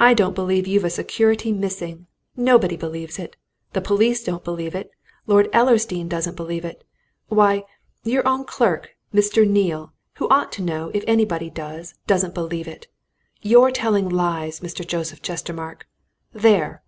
I 0.00 0.14
don't 0.14 0.34
believe 0.34 0.66
you've 0.66 0.82
a 0.82 0.90
security 0.90 1.52
missing! 1.52 2.08
Nobody 2.36 2.76
believes 2.76 3.20
it! 3.20 3.36
The 3.72 3.80
police 3.80 4.24
don't 4.24 4.42
believe 4.42 4.74
it. 4.74 4.90
Lord 5.28 5.48
Ellersdeane 5.52 6.08
doesn't 6.08 6.34
believe 6.34 6.64
it. 6.64 6.82
Why, 7.28 7.62
your 8.02 8.26
own 8.26 8.46
clerk, 8.46 8.96
Mr. 9.14 9.48
Neale, 9.48 9.92
who 10.14 10.28
ought 10.28 10.50
to 10.54 10.62
know, 10.62 10.90
if 10.92 11.04
anybody 11.06 11.50
does, 11.50 11.94
doesn't 12.08 12.34
believe 12.34 12.66
it! 12.66 12.88
You're 13.42 13.70
telling 13.70 14.08
lies, 14.08 14.58
Mr. 14.58 14.84
Joseph 14.84 15.22
Chestermarke 15.22 15.86
there! 16.32 16.82